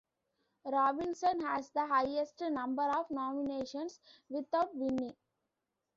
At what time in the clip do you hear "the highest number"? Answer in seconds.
1.69-2.81